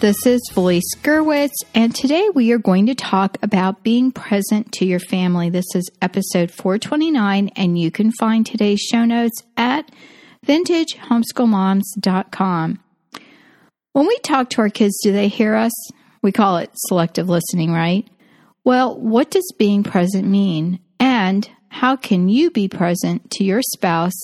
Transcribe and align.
this 0.00 0.24
is 0.24 0.40
Felice 0.52 0.94
Gerwitz, 1.02 1.52
and 1.74 1.92
today 1.94 2.30
we 2.34 2.50
are 2.52 2.58
going 2.58 2.86
to 2.86 2.94
talk 2.94 3.36
about 3.42 3.82
being 3.82 4.10
present 4.10 4.72
to 4.72 4.86
your 4.86 4.98
family. 4.98 5.50
This 5.50 5.66
is 5.74 5.90
episode 6.00 6.50
429, 6.50 7.50
and 7.54 7.78
you 7.78 7.90
can 7.90 8.10
find 8.12 8.46
today's 8.46 8.80
show 8.80 9.04
notes 9.04 9.42
at 9.58 9.90
vintagehomeschoolmoms.com. 10.46 12.80
When 13.92 14.06
we 14.06 14.18
talk 14.20 14.48
to 14.50 14.60
our 14.62 14.70
kids, 14.70 14.98
do 15.02 15.12
they 15.12 15.28
hear 15.28 15.54
us? 15.54 15.72
We 16.22 16.32
call 16.32 16.56
it 16.56 16.70
selective 16.74 17.28
listening, 17.28 17.70
right? 17.70 18.08
Well, 18.64 18.98
what 18.98 19.30
does 19.30 19.52
being 19.58 19.82
present 19.82 20.26
mean? 20.26 20.80
And 20.98 21.46
how 21.68 21.96
can 21.96 22.30
you 22.30 22.50
be 22.50 22.68
present 22.68 23.30
to 23.32 23.44
your 23.44 23.60
spouse 23.74 24.18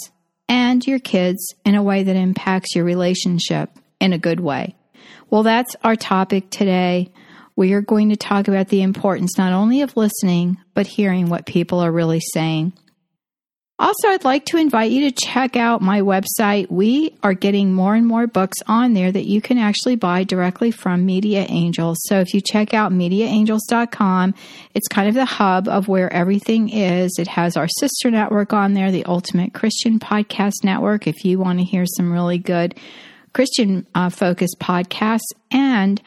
and 0.49 0.87
your 0.87 1.01
kids 1.01 1.55
in 1.67 1.75
a 1.75 1.83
way 1.83 2.03
that 2.03 2.17
impacts 2.17 2.75
your 2.75 2.87
relationship 2.87 3.69
in 4.01 4.13
a 4.13 4.19
good 4.19 4.41
way. 4.41 4.75
Well, 5.31 5.43
that's 5.43 5.75
our 5.83 5.97
topic 5.97 6.51
today. 6.51 7.13
We 7.57 7.73
are 7.73 7.81
going 7.81 8.11
to 8.11 8.17
talk 8.17 8.49
about 8.49 8.69
the 8.69 8.83
importance 8.83 9.39
not 9.39 9.53
only 9.53 9.81
of 9.81 9.97
listening, 9.97 10.59
but 10.75 10.87
hearing 10.87 11.29
what 11.29 11.47
people 11.47 11.81
are 11.81 11.91
really 11.91 12.21
saying. 12.21 12.75
Also, 13.79 14.09
I'd 14.09 14.25
like 14.25 14.47
to 14.47 14.57
invite 14.57 14.91
you 14.91 15.11
to 15.11 15.27
check 15.27 15.55
out 15.55 15.83
my 15.83 16.01
website. 16.01 16.71
We 16.71 17.15
are 17.23 17.35
getting 17.35 17.75
more 17.75 17.95
and 17.95 18.07
more 18.07 18.27
books 18.27 18.57
on 18.67 18.95
there 18.95 19.13
that 19.13 19.27
you 19.27 19.43
can 19.43 19.59
actually 19.59 19.97
buy 19.97 20.25
directly 20.25 20.71
from 20.71 21.05
Media 21.05 21.45
Angels. 21.51 21.99
So 22.05 22.21
if 22.21 22.33
you 22.33 22.41
check 22.41 22.73
out 22.73 22.91
mediaangels.com, 22.93 24.35
it's 24.75 24.89
kind 24.89 25.09
of 25.11 25.15
the 25.15 25.27
hub 25.27 25.69
of 25.69 25.89
where 25.89 26.11
everything 26.11 26.71
is. 26.71 27.17
It 27.19 27.29
has 27.29 27.55
our 27.55 27.69
sister 27.69 28.11
network 28.11 28.55
on 28.55 28.73
there, 28.73 28.91
the 28.91 29.05
Ultimate 29.05 29.53
Christian 29.53 29.99
Podcast 29.99 30.65
Network, 30.65 31.07
if 31.07 31.23
you 31.25 31.39
want 31.39 31.59
to 31.59 31.65
hear 31.65 31.85
some 31.85 32.11
really 32.11 32.39
good 32.39 32.79
Christian 33.37 33.87
uh, 33.95 34.09
focused 34.09 34.57
podcasts, 34.59 35.21
and 35.51 36.01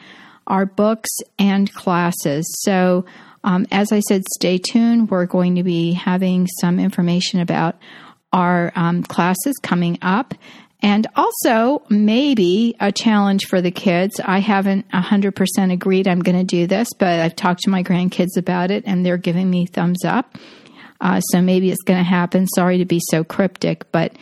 our 0.48 0.66
books 0.66 1.10
and 1.38 1.72
classes. 1.72 2.44
So 2.64 3.04
um, 3.44 3.68
as 3.70 3.92
I 3.92 4.00
said, 4.00 4.24
stay 4.34 4.58
tuned. 4.58 5.12
We're 5.12 5.26
going 5.26 5.54
to 5.54 5.62
be 5.62 5.92
having 5.92 6.48
some 6.60 6.80
information 6.80 7.38
about 7.38 7.76
our 8.32 8.72
um, 8.74 9.04
classes 9.04 9.54
coming 9.62 9.96
up. 10.02 10.34
And 10.82 11.06
also, 11.14 11.84
maybe 11.88 12.74
a 12.80 12.90
challenge 12.90 13.46
for 13.46 13.60
the 13.60 13.70
kids. 13.70 14.18
I 14.24 14.40
haven't 14.40 14.88
100% 14.90 15.72
agreed 15.72 16.08
I'm 16.08 16.22
going 16.22 16.38
to 16.38 16.44
do 16.44 16.66
this, 16.66 16.88
but 16.98 17.20
I've 17.20 17.36
talked 17.36 17.60
to 17.60 17.70
my 17.70 17.84
grandkids 17.84 18.36
about 18.36 18.72
it 18.72 18.82
and 18.86 19.06
they're 19.06 19.18
giving 19.18 19.48
me 19.48 19.66
thumbs 19.66 20.04
up. 20.04 20.36
Uh, 21.00 21.20
so 21.20 21.40
maybe 21.40 21.70
it's 21.70 21.84
going 21.84 22.00
to 22.00 22.04
happen. 22.04 22.48
Sorry 22.48 22.78
to 22.78 22.86
be 22.86 23.00
so 23.08 23.22
cryptic, 23.22 23.92
but 23.92 24.16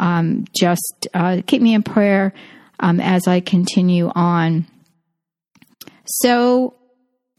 um, 0.00 0.46
just 0.58 1.06
uh, 1.14 1.42
keep 1.46 1.62
me 1.62 1.74
in 1.74 1.84
prayer 1.84 2.32
um, 2.80 2.98
as 2.98 3.28
I 3.28 3.38
continue 3.38 4.10
on. 4.12 4.66
So, 6.06 6.74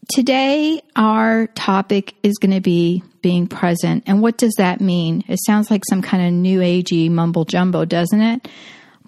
Today, 0.08 0.82
our 0.96 1.46
topic 1.46 2.14
is 2.22 2.34
going 2.34 2.52
to 2.52 2.60
be 2.60 3.02
being 3.22 3.46
present. 3.46 4.02
And 4.06 4.20
what 4.20 4.36
does 4.36 4.52
that 4.58 4.80
mean? 4.80 5.24
It 5.28 5.38
sounds 5.46 5.70
like 5.70 5.84
some 5.88 6.02
kind 6.02 6.26
of 6.26 6.32
new 6.32 6.58
agey 6.58 7.08
mumble 7.08 7.44
jumbo, 7.44 7.84
doesn't 7.84 8.20
it? 8.20 8.48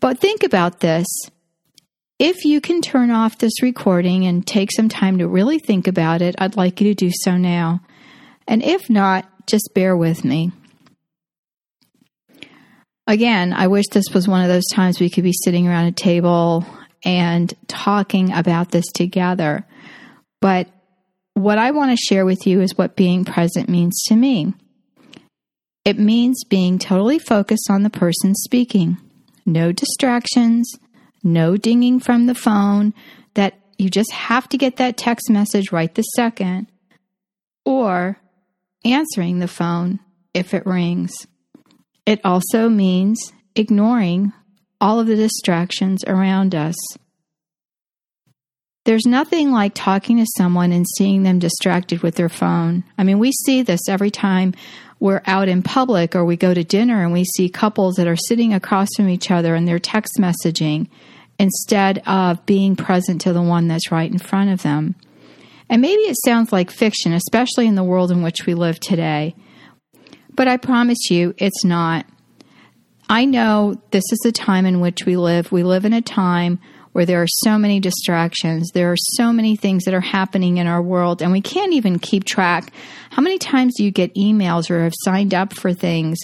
But 0.00 0.20
think 0.20 0.44
about 0.44 0.80
this. 0.80 1.06
If 2.18 2.44
you 2.44 2.60
can 2.60 2.80
turn 2.80 3.10
off 3.10 3.38
this 3.38 3.60
recording 3.60 4.24
and 4.24 4.46
take 4.46 4.70
some 4.72 4.88
time 4.88 5.18
to 5.18 5.26
really 5.26 5.58
think 5.58 5.88
about 5.88 6.22
it, 6.22 6.36
I'd 6.38 6.56
like 6.56 6.80
you 6.80 6.88
to 6.88 6.94
do 6.94 7.10
so 7.12 7.36
now. 7.36 7.80
And 8.46 8.62
if 8.62 8.88
not, 8.88 9.28
just 9.46 9.70
bear 9.74 9.96
with 9.96 10.24
me. 10.24 10.52
Again, 13.06 13.52
I 13.52 13.66
wish 13.66 13.84
this 13.92 14.14
was 14.14 14.26
one 14.26 14.42
of 14.42 14.48
those 14.48 14.66
times 14.72 14.98
we 14.98 15.10
could 15.10 15.24
be 15.24 15.34
sitting 15.44 15.68
around 15.68 15.86
a 15.86 15.92
table 15.92 16.64
and 17.04 17.52
talking 17.68 18.32
about 18.32 18.70
this 18.70 18.86
together. 18.94 19.66
But 20.40 20.68
what 21.34 21.58
I 21.58 21.72
want 21.72 21.90
to 21.90 22.04
share 22.04 22.24
with 22.24 22.46
you 22.46 22.60
is 22.60 22.78
what 22.78 22.96
being 22.96 23.24
present 23.24 23.68
means 23.68 24.02
to 24.06 24.16
me. 24.16 24.54
It 25.84 25.98
means 25.98 26.44
being 26.44 26.78
totally 26.78 27.18
focused 27.18 27.68
on 27.70 27.82
the 27.82 27.90
person 27.90 28.34
speaking. 28.34 28.96
No 29.44 29.70
distractions, 29.70 30.70
no 31.22 31.58
dinging 31.58 32.00
from 32.00 32.24
the 32.24 32.34
phone 32.34 32.94
that 33.34 33.58
you 33.76 33.90
just 33.90 34.12
have 34.12 34.48
to 34.48 34.56
get 34.56 34.76
that 34.76 34.96
text 34.96 35.28
message 35.28 35.72
right 35.72 35.94
the 35.94 36.02
second, 36.02 36.68
or 37.66 38.18
answering 38.84 39.40
the 39.40 39.48
phone 39.48 40.00
if 40.32 40.54
it 40.54 40.64
rings. 40.64 41.26
It 42.06 42.20
also 42.24 42.68
means 42.68 43.32
ignoring 43.54 44.32
all 44.80 45.00
of 45.00 45.06
the 45.06 45.16
distractions 45.16 46.04
around 46.06 46.54
us. 46.54 46.74
There's 48.84 49.06
nothing 49.06 49.50
like 49.50 49.72
talking 49.74 50.18
to 50.18 50.26
someone 50.36 50.70
and 50.70 50.84
seeing 50.98 51.22
them 51.22 51.38
distracted 51.38 52.02
with 52.02 52.16
their 52.16 52.28
phone. 52.28 52.84
I 52.98 53.04
mean, 53.04 53.18
we 53.18 53.32
see 53.32 53.62
this 53.62 53.88
every 53.88 54.10
time 54.10 54.52
we're 55.00 55.22
out 55.26 55.48
in 55.48 55.62
public 55.62 56.14
or 56.14 56.24
we 56.24 56.36
go 56.36 56.52
to 56.52 56.62
dinner 56.62 57.02
and 57.02 57.12
we 57.12 57.24
see 57.24 57.48
couples 57.48 57.94
that 57.94 58.06
are 58.06 58.16
sitting 58.16 58.52
across 58.52 58.88
from 58.96 59.08
each 59.08 59.30
other 59.30 59.54
and 59.54 59.66
they're 59.66 59.78
text 59.78 60.18
messaging 60.18 60.88
instead 61.38 61.98
of 62.06 62.44
being 62.44 62.76
present 62.76 63.22
to 63.22 63.32
the 63.32 63.42
one 63.42 63.68
that's 63.68 63.90
right 63.90 64.10
in 64.10 64.18
front 64.18 64.50
of 64.50 64.62
them. 64.62 64.94
And 65.70 65.80
maybe 65.80 66.02
it 66.02 66.16
sounds 66.24 66.52
like 66.52 66.70
fiction, 66.70 67.14
especially 67.14 67.66
in 67.66 67.74
the 67.74 67.82
world 67.82 68.10
in 68.10 68.22
which 68.22 68.44
we 68.46 68.52
live 68.52 68.78
today. 68.80 69.34
But 70.34 70.48
I 70.48 70.56
promise 70.56 71.10
you, 71.10 71.34
it's 71.38 71.64
not. 71.64 72.06
I 73.08 73.24
know 73.24 73.80
this 73.90 74.04
is 74.10 74.18
the 74.24 74.32
time 74.32 74.66
in 74.66 74.80
which 74.80 75.04
we 75.06 75.16
live. 75.16 75.52
We 75.52 75.62
live 75.62 75.84
in 75.84 75.92
a 75.92 76.02
time 76.02 76.58
where 76.92 77.04
there 77.04 77.20
are 77.20 77.28
so 77.28 77.58
many 77.58 77.80
distractions. 77.80 78.70
There 78.72 78.90
are 78.90 78.96
so 79.16 79.32
many 79.32 79.56
things 79.56 79.84
that 79.84 79.94
are 79.94 80.00
happening 80.00 80.58
in 80.58 80.66
our 80.66 80.80
world, 80.80 81.22
and 81.22 81.32
we 81.32 81.40
can't 81.40 81.72
even 81.72 81.98
keep 81.98 82.24
track. 82.24 82.72
How 83.10 83.20
many 83.20 83.38
times 83.38 83.74
do 83.76 83.84
you 83.84 83.90
get 83.90 84.14
emails 84.14 84.70
or 84.70 84.82
have 84.82 84.94
signed 85.04 85.34
up 85.34 85.52
for 85.52 85.72
things 85.72 86.18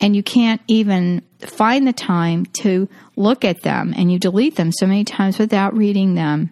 and 0.00 0.16
you 0.16 0.22
can't 0.22 0.60
even 0.68 1.22
find 1.40 1.86
the 1.86 1.92
time 1.92 2.46
to 2.46 2.88
look 3.16 3.44
at 3.44 3.62
them 3.62 3.92
and 3.96 4.10
you 4.10 4.18
delete 4.18 4.56
them 4.56 4.72
so 4.72 4.86
many 4.86 5.04
times 5.04 5.38
without 5.38 5.76
reading 5.76 6.14
them? 6.14 6.50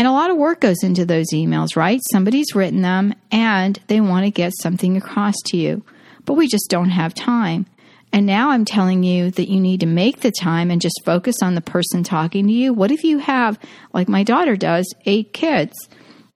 And 0.00 0.06
a 0.06 0.12
lot 0.12 0.30
of 0.30 0.38
work 0.38 0.62
goes 0.62 0.82
into 0.82 1.04
those 1.04 1.26
emails, 1.30 1.76
right? 1.76 2.00
Somebody's 2.10 2.54
written 2.54 2.80
them 2.80 3.12
and 3.30 3.78
they 3.88 4.00
want 4.00 4.24
to 4.24 4.30
get 4.30 4.54
something 4.58 4.96
across 4.96 5.34
to 5.48 5.58
you, 5.58 5.84
but 6.24 6.38
we 6.38 6.48
just 6.48 6.70
don't 6.70 6.88
have 6.88 7.12
time. 7.12 7.66
And 8.10 8.24
now 8.24 8.48
I'm 8.48 8.64
telling 8.64 9.02
you 9.02 9.30
that 9.32 9.50
you 9.50 9.60
need 9.60 9.80
to 9.80 9.86
make 9.86 10.20
the 10.20 10.32
time 10.32 10.70
and 10.70 10.80
just 10.80 11.02
focus 11.04 11.42
on 11.42 11.54
the 11.54 11.60
person 11.60 12.02
talking 12.02 12.46
to 12.46 12.52
you. 12.54 12.72
What 12.72 12.90
if 12.90 13.04
you 13.04 13.18
have, 13.18 13.58
like 13.92 14.08
my 14.08 14.22
daughter 14.22 14.56
does, 14.56 14.90
eight 15.04 15.34
kids? 15.34 15.76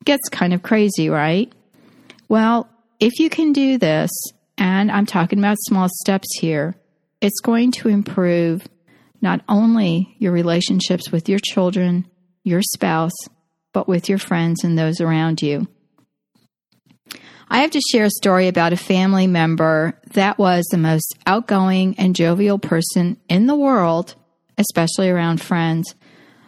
Gets 0.05 0.29
kind 0.29 0.53
of 0.53 0.63
crazy, 0.63 1.09
right? 1.09 1.51
Well, 2.29 2.69
if 3.01 3.19
you 3.19 3.31
can 3.31 3.55
do 3.55 3.79
this, 3.79 4.11
and 4.59 4.93
I'm 4.93 5.07
talking 5.07 5.39
about 5.39 5.57
small 5.61 5.89
steps 6.03 6.29
here, 6.39 6.77
it's 7.23 7.41
going 7.41 7.73
to 7.73 7.89
improve 7.89 8.69
not 9.23 9.41
only 9.49 10.17
your 10.19 10.33
relationships 10.33 11.11
with 11.11 11.31
your 11.31 11.41
children, 11.43 12.07
your 12.43 12.61
spouse, 12.61 13.15
but 13.75 13.87
with 13.87 14.09
your 14.09 14.17
friends 14.17 14.65
and 14.65 14.79
those 14.79 15.03
around 15.03 15.43
you. 15.43 15.69
I 17.51 17.59
have 17.59 17.73
to 17.73 17.81
share 17.93 18.07
a 18.07 18.11
story 18.11 18.49
about 18.49 18.73
a 18.73 18.77
family 18.79 19.27
member 19.27 20.01
that 20.15 20.39
was 20.39 20.65
the 20.71 20.79
most 20.79 21.19
outgoing 21.27 21.95
and 21.99 22.17
jovial 22.17 22.59
person 22.59 23.19
in 23.29 23.47
the 23.47 23.55
world, 23.55 24.15
especially 24.57 25.11
around 25.11 25.43
friends. 25.43 25.95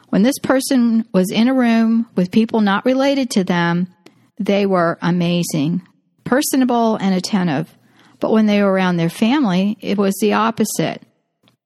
When 0.08 0.22
this 0.22 0.38
person 0.42 1.06
was 1.12 1.30
in 1.30 1.48
a 1.48 1.54
room 1.54 2.06
with 2.16 2.30
people 2.30 2.62
not 2.62 2.86
related 2.86 3.28
to 3.32 3.44
them, 3.44 3.92
they 4.38 4.64
were 4.64 4.98
amazing, 5.02 5.86
personable, 6.24 6.96
and 6.96 7.14
attentive. 7.14 7.76
But 8.18 8.32
when 8.32 8.46
they 8.46 8.62
were 8.62 8.72
around 8.72 8.96
their 8.96 9.10
family, 9.10 9.76
it 9.80 9.98
was 9.98 10.14
the 10.20 10.32
opposite. 10.32 11.02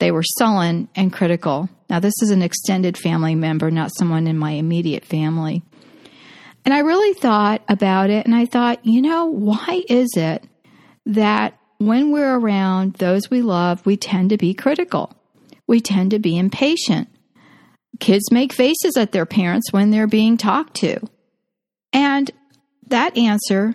They 0.00 0.10
were 0.10 0.24
sullen 0.38 0.88
and 0.96 1.12
critical. 1.12 1.68
Now, 1.90 1.98
this 1.98 2.14
is 2.22 2.30
an 2.30 2.40
extended 2.40 2.96
family 2.96 3.34
member, 3.34 3.68
not 3.70 3.90
someone 3.98 4.28
in 4.28 4.38
my 4.38 4.52
immediate 4.52 5.04
family. 5.04 5.64
And 6.64 6.72
I 6.72 6.78
really 6.78 7.14
thought 7.14 7.62
about 7.68 8.10
it 8.10 8.26
and 8.26 8.34
I 8.34 8.46
thought, 8.46 8.86
you 8.86 9.02
know, 9.02 9.26
why 9.26 9.82
is 9.88 10.08
it 10.14 10.44
that 11.06 11.58
when 11.78 12.12
we're 12.12 12.38
around 12.38 12.94
those 12.94 13.28
we 13.28 13.42
love, 13.42 13.84
we 13.84 13.96
tend 13.96 14.30
to 14.30 14.36
be 14.36 14.54
critical? 14.54 15.12
We 15.66 15.80
tend 15.80 16.12
to 16.12 16.20
be 16.20 16.38
impatient. 16.38 17.08
Kids 17.98 18.30
make 18.30 18.52
faces 18.52 18.96
at 18.96 19.10
their 19.12 19.26
parents 19.26 19.72
when 19.72 19.90
they're 19.90 20.06
being 20.06 20.36
talked 20.36 20.74
to. 20.76 21.00
And 21.92 22.30
that 22.86 23.16
answer 23.16 23.74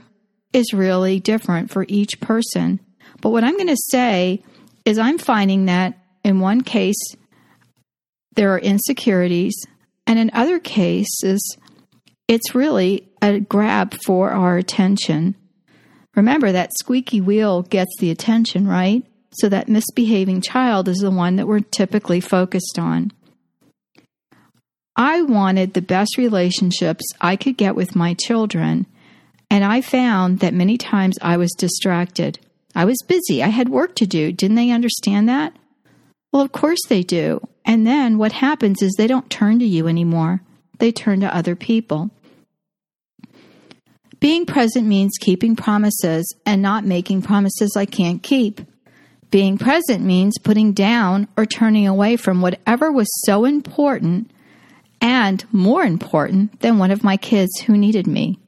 is 0.54 0.74
really 0.74 1.20
different 1.20 1.70
for 1.70 1.86
each 1.90 2.22
person. 2.22 2.80
But 3.20 3.32
what 3.32 3.44
I'm 3.44 3.58
going 3.58 3.68
to 3.68 3.78
say 3.90 4.42
is, 4.86 4.98
I'm 4.98 5.18
finding 5.18 5.66
that 5.66 5.98
in 6.24 6.40
one 6.40 6.62
case, 6.62 6.96
there 8.36 8.54
are 8.54 8.60
insecurities, 8.60 9.56
and 10.06 10.20
in 10.20 10.30
other 10.34 10.60
cases, 10.60 11.58
it's 12.28 12.56
really 12.56 13.10
a 13.22 13.40
grab 13.40 13.96
for 14.06 14.32
our 14.32 14.58
attention. 14.58 15.36
Remember 16.16 16.52
that 16.52 16.78
squeaky 16.78 17.22
wheel 17.22 17.64
gets 17.64 17.92
the 18.00 18.12
attention, 18.12 18.68
right? 18.68 19.04
So 19.32 19.50
that 19.50 19.68
misbehaving 19.68 20.42
child 20.42 20.88
is 20.88 21.00
the 21.00 21.12
one 21.12 21.36
that 21.36 21.48
we're 21.48 21.60
typically 21.60 22.22
focused 22.22 22.80
on. 22.80 23.12
I 24.96 25.22
wanted 25.24 25.74
the 25.74 25.82
best 25.82 26.18
relationships 26.18 27.04
I 27.20 27.36
could 27.36 27.58
get 27.58 27.76
with 27.76 27.98
my 27.98 28.14
children, 28.14 28.86
and 29.52 29.66
I 29.66 29.82
found 29.82 30.40
that 30.40 30.54
many 30.54 30.78
times 30.78 31.18
I 31.22 31.36
was 31.36 31.52
distracted. 31.58 32.40
I 32.74 32.86
was 32.86 32.98
busy. 33.08 33.44
I 33.44 33.50
had 33.50 33.70
work 33.70 33.96
to 33.96 34.08
do. 34.08 34.32
Didn't 34.32 34.56
they 34.56 34.72
understand 34.72 35.28
that? 35.28 35.54
Well, 36.36 36.44
of 36.44 36.52
course 36.52 36.82
they 36.90 37.02
do. 37.02 37.48
And 37.64 37.88
then 37.88 38.18
what 38.18 38.34
happens 38.34 38.82
is 38.82 38.94
they 38.98 39.08
don't 39.08 39.30
turn 39.30 39.60
to 39.60 39.66
you 39.66 39.88
anymore, 39.88 40.42
they 40.80 40.92
turn 40.92 41.22
to 41.22 41.34
other 41.34 41.56
people. 41.56 42.12
Being 44.20 44.46
present 44.46 44.86
means 44.86 45.14
keeping 45.18 45.56
promises 45.56 46.26
and 46.46 46.62
not 46.62 46.84
making 46.84 47.22
promises 47.22 47.78
I 47.78 47.86
can't 47.86 48.22
keep. 48.22 48.60
Being 49.32 49.58
present 49.58 50.04
means 50.04 50.38
putting 50.38 50.74
down 50.74 51.30
or 51.38 51.46
turning 51.46 51.88
away 51.88 52.18
from 52.18 52.42
whatever 52.42 52.92
was 52.92 53.08
so 53.26 53.46
important 53.46 54.30
and 55.00 55.46
more 55.54 55.86
important 55.86 56.60
than 56.60 56.80
one 56.80 56.92
of 56.92 57.02
my 57.02 57.16
kids 57.16 57.62
who 57.62 57.78
needed 57.78 58.08
me. 58.08 58.40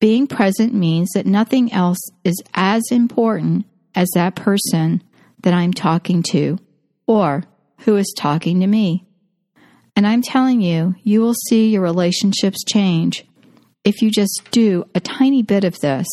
Being 0.00 0.26
present 0.26 0.72
means 0.72 1.10
that 1.10 1.26
nothing 1.26 1.74
else 1.74 2.00
is 2.24 2.42
as 2.54 2.82
important 2.90 3.66
as 3.94 4.08
that 4.14 4.34
person 4.34 5.02
that 5.42 5.52
I'm 5.52 5.74
talking 5.74 6.22
to 6.30 6.58
or 7.12 7.44
who 7.80 7.96
is 7.96 8.14
talking 8.16 8.60
to 8.60 8.66
me. 8.66 9.06
And 9.94 10.06
I'm 10.06 10.22
telling 10.22 10.62
you, 10.62 10.94
you 11.02 11.20
will 11.20 11.34
see 11.34 11.68
your 11.68 11.82
relationships 11.82 12.64
change 12.64 13.26
if 13.84 14.00
you 14.00 14.10
just 14.10 14.48
do 14.50 14.84
a 14.94 15.00
tiny 15.00 15.42
bit 15.42 15.64
of 15.64 15.78
this. 15.80 16.06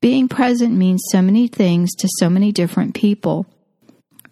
Being 0.00 0.28
present 0.28 0.74
means 0.74 1.02
so 1.10 1.20
many 1.20 1.48
things 1.48 1.94
to 1.96 2.08
so 2.18 2.30
many 2.30 2.52
different 2.52 2.94
people. 2.94 3.46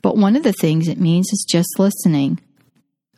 But 0.00 0.16
one 0.16 0.36
of 0.36 0.42
the 0.42 0.52
things 0.52 0.88
it 0.88 1.00
means 1.00 1.26
is 1.32 1.46
just 1.48 1.78
listening. 1.78 2.40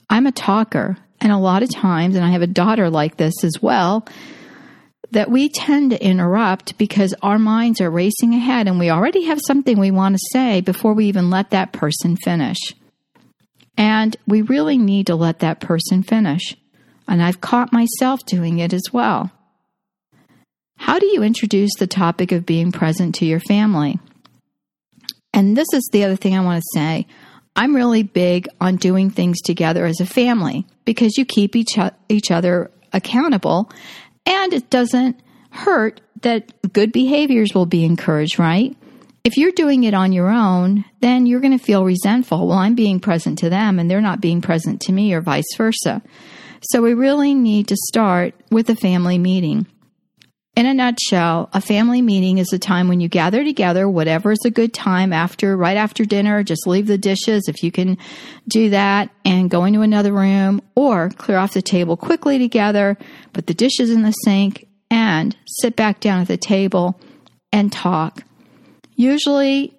I'm 0.09 0.27
a 0.27 0.33
talker, 0.33 0.97
and 1.21 1.33
a 1.33 1.39
lot 1.39 1.63
of 1.63 1.75
times, 1.75 2.17
and 2.17 2.25
I 2.25 2.31
have 2.31 2.43
a 2.43 2.47
daughter 2.47 2.91
like 2.91 3.17
this 3.17 3.45
as 3.45 3.61
well, 3.61 4.07
that 5.13 5.31
we 5.31 5.49
tend 5.49 5.91
to 5.91 6.05
interrupt 6.05 6.77
because 6.79 7.15
our 7.23 7.39
minds 7.39 7.81
are 7.81 7.91
racing 7.91 8.35
ahead 8.35 8.67
and 8.67 8.79
we 8.79 8.91
already 8.91 9.25
have 9.25 9.41
something 9.47 9.79
we 9.79 9.91
want 9.91 10.15
to 10.15 10.29
say 10.33 10.61
before 10.61 10.95
we 10.95 11.07
even 11.07 11.31
let 11.31 11.51
that 11.51 11.73
person 11.73 12.17
finish. 12.17 12.59
And 13.77 14.17
we 14.27 14.43
really 14.43 14.79
need 14.79 15.07
to 15.09 15.15
let 15.15 15.41
that 15.41 15.61
person 15.61 16.03
finish. 16.03 16.57
And 17.07 17.23
I've 17.23 17.41
caught 17.41 17.73
myself 17.73 18.25
doing 18.27 18.59
it 18.59 18.73
as 18.73 18.85
well. 18.93 19.31
How 20.79 20.99
do 20.99 21.07
you 21.07 21.23
introduce 21.23 21.75
the 21.79 21.87
topic 21.87 22.33
of 22.33 22.47
being 22.47 22.73
present 22.73 23.15
to 23.17 23.27
your 23.27 23.41
family? 23.41 23.99
And 25.33 25.57
this 25.57 25.69
is 25.73 25.89
the 25.93 26.05
other 26.05 26.17
thing 26.17 26.37
I 26.37 26.45
want 26.45 26.63
to 26.63 26.79
say. 26.79 27.07
I'm 27.55 27.75
really 27.75 28.03
big 28.03 28.49
on 28.61 28.77
doing 28.77 29.11
things 29.11 29.41
together 29.41 29.87
as 29.87 30.01
a 30.01 30.07
family 30.07 30.67
because 30.85 31.17
you 31.17 31.25
keep 31.25 31.57
each, 31.57 31.79
each 32.09 32.31
other 32.31 32.71
accountable 32.93 33.71
and 34.27 34.53
it 34.53 34.69
doesn't 34.69 35.21
hurt 35.51 36.01
that 36.23 36.53
good 36.73 36.93
behaviors 36.93 37.55
will 37.55 37.67
be 37.67 37.85
encouraged, 37.85 38.39
right? 38.39 38.77
If 39.25 39.37
you're 39.37 39.53
doing 39.53 39.85
it 39.85 39.95
on 39.95 40.13
your 40.13 40.29
own, 40.29 40.85
then 41.01 41.27
you're 41.27 41.41
going 41.41 41.59
to 41.59 41.65
feel 41.65 41.85
resentful. 41.85 42.47
Well, 42.47 42.59
I'm 42.59 42.75
being 42.75 43.01
present 43.01 43.39
to 43.41 43.51
them 43.51 43.79
and 43.79 43.91
they're 43.91 44.01
not 44.01 44.21
being 44.21 44.41
present 44.41 44.81
to 44.83 44.93
me, 44.93 45.13
or 45.15 45.21
vice 45.21 45.57
versa. 45.57 46.03
So 46.61 46.81
we 46.83 46.95
really 46.95 47.35
need 47.35 47.69
to 47.69 47.77
start 47.89 48.35
with 48.51 48.71
a 48.71 48.77
family 48.77 49.19
meeting. 49.19 49.67
In 50.57 50.65
a 50.65 50.73
nutshell, 50.73 51.51
a 51.53 51.61
family 51.61 52.01
meeting 52.01 52.39
is 52.39 52.51
a 52.51 52.59
time 52.59 52.89
when 52.89 52.99
you 52.99 53.11
gather 53.11 53.45
together, 53.45 53.87
whatever 53.91 54.33
is 54.33 54.41
a 54.47 54.51
good 54.51 54.73
time 54.73 55.13
after, 55.13 55.55
right 55.55 55.77
after 55.77 56.07
dinner, 56.07 56.43
just 56.43 56.67
leave 56.67 56.87
the 56.87 56.97
dishes 56.97 57.47
if 57.47 57.63
you 57.63 57.71
can 57.71 57.99
do 58.49 58.71
that 58.71 59.11
and 59.23 59.51
go 59.51 59.67
into 59.67 59.83
another 59.83 60.15
room 60.15 60.63
or 60.75 61.11
clear 61.11 61.37
off 61.37 61.53
the 61.53 61.61
table 61.61 61.95
quickly 61.95 62.39
together, 62.39 62.97
put 63.35 63.47
the 63.47 63.53
dishes 63.53 63.91
in 63.91 64.01
the 64.01 64.13
sink 64.13 64.67
and 64.91 65.37
sit 65.45 65.77
back 65.77 66.01
down 66.01 66.23
at 66.23 66.29
the 66.29 66.39
table 66.39 66.99
and 67.53 67.71
talk. 67.71 68.25
Usually 68.95 69.75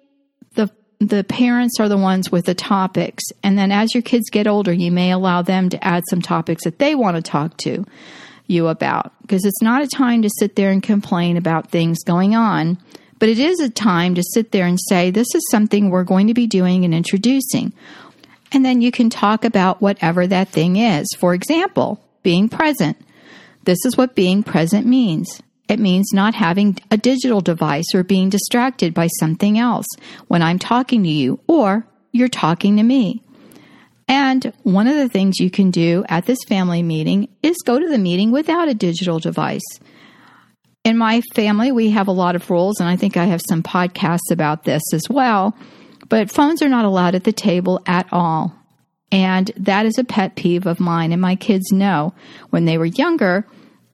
the 0.54 0.70
the 1.00 1.24
parents 1.24 1.80
are 1.80 1.88
the 1.88 1.96
ones 1.96 2.30
with 2.30 2.46
the 2.46 2.54
topics. 2.54 3.24
And 3.42 3.58
then 3.58 3.72
as 3.72 3.94
your 3.94 4.02
kids 4.02 4.30
get 4.30 4.46
older, 4.46 4.72
you 4.72 4.92
may 4.92 5.10
allow 5.10 5.42
them 5.42 5.70
to 5.70 5.84
add 5.84 6.04
some 6.08 6.22
topics 6.22 6.62
that 6.62 6.78
they 6.78 6.94
want 6.94 7.16
to 7.16 7.22
talk 7.22 7.56
to 7.58 7.84
you 8.48 8.66
about 8.66 9.12
because 9.22 9.44
it's 9.44 9.62
not 9.62 9.82
a 9.82 9.88
time 9.88 10.22
to 10.22 10.30
sit 10.38 10.56
there 10.56 10.70
and 10.70 10.82
complain 10.82 11.36
about 11.36 11.70
things 11.70 12.02
going 12.04 12.34
on, 12.34 12.78
but 13.18 13.28
it 13.28 13.38
is 13.38 13.60
a 13.60 13.68
time 13.68 14.14
to 14.14 14.22
sit 14.34 14.50
there 14.50 14.66
and 14.66 14.78
say, 14.88 15.10
This 15.10 15.34
is 15.34 15.46
something 15.50 15.90
we're 15.90 16.04
going 16.04 16.26
to 16.26 16.34
be 16.34 16.46
doing 16.46 16.84
and 16.84 16.94
introducing. 16.94 17.72
And 18.50 18.64
then 18.64 18.80
you 18.80 18.90
can 18.90 19.10
talk 19.10 19.44
about 19.44 19.82
whatever 19.82 20.26
that 20.26 20.48
thing 20.48 20.76
is. 20.76 21.06
For 21.18 21.34
example, 21.34 22.02
being 22.22 22.48
present. 22.48 22.96
This 23.64 23.78
is 23.84 23.96
what 23.96 24.14
being 24.14 24.42
present 24.42 24.86
means. 24.86 25.42
It 25.68 25.78
means 25.78 26.14
not 26.14 26.34
having 26.34 26.78
a 26.90 26.96
digital 26.96 27.42
device 27.42 27.94
or 27.94 28.02
being 28.02 28.30
distracted 28.30 28.94
by 28.94 29.08
something 29.18 29.58
else 29.58 29.86
when 30.26 30.42
I'm 30.42 30.58
talking 30.58 31.02
to 31.02 31.08
you 31.10 31.40
or 31.46 31.86
you're 32.10 32.28
talking 32.28 32.78
to 32.78 32.82
me. 32.82 33.22
And 34.08 34.52
one 34.62 34.86
of 34.86 34.96
the 34.96 35.08
things 35.08 35.38
you 35.38 35.50
can 35.50 35.70
do 35.70 36.04
at 36.08 36.24
this 36.24 36.38
family 36.48 36.82
meeting 36.82 37.28
is 37.42 37.56
go 37.64 37.78
to 37.78 37.88
the 37.88 37.98
meeting 37.98 38.30
without 38.30 38.68
a 38.68 38.74
digital 38.74 39.18
device. 39.18 39.62
In 40.84 40.96
my 40.96 41.20
family, 41.34 41.70
we 41.70 41.90
have 41.90 42.08
a 42.08 42.12
lot 42.12 42.34
of 42.34 42.48
rules, 42.48 42.80
and 42.80 42.88
I 42.88 42.96
think 42.96 43.18
I 43.18 43.26
have 43.26 43.42
some 43.46 43.62
podcasts 43.62 44.30
about 44.30 44.64
this 44.64 44.82
as 44.94 45.02
well. 45.10 45.54
But 46.08 46.30
phones 46.30 46.62
are 46.62 46.68
not 46.68 46.86
allowed 46.86 47.14
at 47.14 47.24
the 47.24 47.32
table 47.32 47.82
at 47.86 48.06
all. 48.10 48.54
And 49.12 49.50
that 49.56 49.84
is 49.84 49.98
a 49.98 50.04
pet 50.04 50.36
peeve 50.36 50.66
of 50.66 50.80
mine. 50.80 51.12
And 51.12 51.20
my 51.20 51.36
kids 51.36 51.70
know 51.70 52.14
when 52.50 52.64
they 52.64 52.78
were 52.78 52.86
younger 52.86 53.46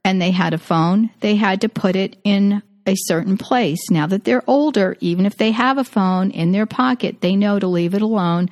and 0.03 0.21
they 0.21 0.31
had 0.31 0.53
a 0.53 0.57
phone, 0.57 1.09
they 1.19 1.35
had 1.35 1.61
to 1.61 1.69
put 1.69 1.95
it 1.95 2.17
in 2.23 2.61
a 2.85 2.95
certain 2.95 3.37
place. 3.37 3.89
Now 3.89 4.07
that 4.07 4.23
they're 4.23 4.43
older, 4.47 4.95
even 4.99 5.25
if 5.25 5.35
they 5.37 5.51
have 5.51 5.77
a 5.77 5.83
phone 5.83 6.31
in 6.31 6.51
their 6.51 6.65
pocket, 6.65 7.21
they 7.21 7.35
know 7.35 7.59
to 7.59 7.67
leave 7.67 7.93
it 7.93 8.01
alone 8.01 8.49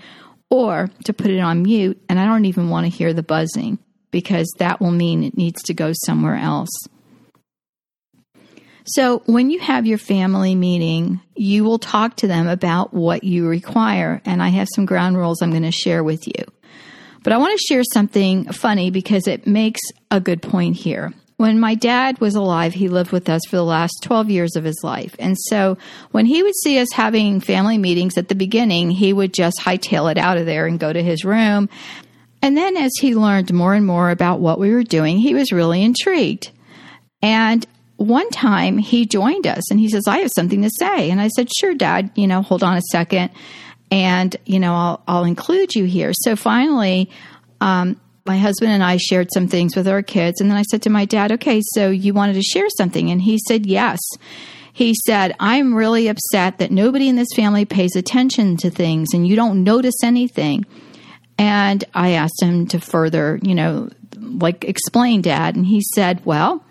or 0.53 0.88
to 1.03 1.13
put 1.13 1.31
it 1.31 1.39
on 1.39 1.63
mute, 1.63 2.00
and 2.07 2.19
I 2.19 2.25
don't 2.25 2.45
even 2.45 2.69
want 2.69 2.86
to 2.86 2.95
hear 2.95 3.12
the 3.12 3.24
buzzing 3.24 3.79
because 4.12 4.48
that 4.60 4.79
will 4.79 4.91
mean 4.91 5.24
it 5.24 5.36
needs 5.36 5.63
to 5.63 5.74
go 5.74 5.93
somewhere 6.05 6.36
else. 6.36 6.69
So, 8.86 9.24
when 9.25 9.50
you 9.50 9.60
have 9.62 9.88
your 9.88 9.98
family 9.98 10.53
meeting, 10.53 11.22
you 11.36 11.63
will 11.63 11.79
talk 11.79 12.17
to 12.17 12.27
them 12.27 12.48
about 12.48 12.93
what 12.93 13.24
you 13.24 13.48
require. 13.48 14.22
And 14.25 14.43
I 14.43 14.50
have 14.50 14.67
some 14.75 14.86
ground 14.86 15.17
rules 15.17 15.41
I'm 15.41 15.50
going 15.50 15.63
to 15.63 15.72
share 15.72 16.03
with 16.03 16.27
you. 16.27 16.45
But 17.24 17.33
I 17.33 17.38
want 17.38 17.57
to 17.57 17.65
share 17.65 17.81
something 17.91 18.51
funny 18.51 18.91
because 18.91 19.27
it 19.27 19.48
makes 19.48 19.81
a 20.12 20.19
good 20.19 20.43
point 20.43 20.75
here. 20.75 21.13
When 21.37 21.59
my 21.59 21.75
dad 21.75 22.19
was 22.19 22.35
alive, 22.35 22.73
he 22.73 22.87
lived 22.87 23.11
with 23.11 23.27
us 23.27 23.41
for 23.49 23.55
the 23.55 23.63
last 23.63 23.99
12 24.03 24.29
years 24.29 24.55
of 24.55 24.63
his 24.63 24.79
life. 24.83 25.15
And 25.19 25.37
so 25.37 25.77
when 26.11 26.25
he 26.25 26.43
would 26.43 26.55
see 26.63 26.79
us 26.79 26.91
having 26.93 27.39
family 27.39 27.77
meetings 27.77 28.17
at 28.17 28.27
the 28.27 28.35
beginning, 28.35 28.91
he 28.91 29.13
would 29.13 29.33
just 29.33 29.59
hightail 29.59 30.11
it 30.11 30.17
out 30.17 30.37
of 30.37 30.45
there 30.45 30.67
and 30.67 30.79
go 30.79 30.93
to 30.93 31.01
his 31.01 31.25
room. 31.25 31.69
And 32.41 32.55
then 32.55 32.77
as 32.77 32.91
he 32.99 33.15
learned 33.15 33.53
more 33.53 33.73
and 33.73 33.85
more 33.85 34.09
about 34.09 34.39
what 34.39 34.59
we 34.59 34.71
were 34.73 34.83
doing, 34.83 35.17
he 35.17 35.33
was 35.33 35.51
really 35.51 35.81
intrigued. 35.81 36.51
And 37.21 37.65
one 37.95 38.29
time 38.29 38.77
he 38.77 39.05
joined 39.05 39.47
us 39.47 39.71
and 39.71 39.79
he 39.79 39.89
says, 39.89 40.03
I 40.07 40.19
have 40.19 40.31
something 40.35 40.61
to 40.61 40.69
say. 40.77 41.09
And 41.09 41.21
I 41.21 41.29
said, 41.29 41.47
Sure, 41.57 41.73
Dad, 41.73 42.11
you 42.15 42.27
know, 42.27 42.41
hold 42.41 42.63
on 42.63 42.77
a 42.77 42.81
second. 42.91 43.31
And, 43.91 44.35
you 44.45 44.59
know, 44.59 44.73
I'll, 44.73 45.03
I'll 45.07 45.23
include 45.23 45.75
you 45.75 45.85
here. 45.85 46.11
So 46.13 46.35
finally, 46.35 47.09
um, 47.61 47.99
my 48.25 48.38
husband 48.38 48.72
and 48.72 48.84
I 48.84 48.98
shared 48.98 49.27
some 49.34 49.48
things 49.48 49.75
with 49.75 49.88
our 49.88 50.01
kids. 50.01 50.39
And 50.39 50.50
then 50.50 50.58
I 50.58 50.63
said 50.63 50.82
to 50.84 50.89
my 50.89 51.06
dad, 51.06 51.32
Okay, 51.34 51.62
so 51.74 51.89
you 51.89 52.13
wanted 52.13 52.34
to 52.34 52.42
share 52.42 52.70
something? 52.77 53.10
And 53.10 53.22
he 53.22 53.38
said, 53.48 53.65
Yes. 53.65 54.00
He 54.75 54.96
said, 55.06 55.36
I'm 55.39 55.75
really 55.75 56.08
upset 56.08 56.58
that 56.58 56.72
nobody 56.72 57.08
in 57.08 57.15
this 57.15 57.27
family 57.36 57.63
pays 57.63 57.96
attention 57.96 58.58
to 58.58 58.72
things 58.72 59.10
and 59.13 59.27
you 59.27 59.36
don't 59.36 59.63
notice 59.63 60.03
anything. 60.03 60.65
And 61.38 61.84
I 61.94 62.12
asked 62.12 62.42
him 62.42 62.65
to 62.68 62.80
further, 62.80 63.39
you 63.44 63.53
know, 63.53 63.89
like 64.18 64.63
explain, 64.63 65.22
Dad. 65.22 65.56
And 65.56 65.65
he 65.65 65.82
said, 65.94 66.25
Well, 66.25 66.63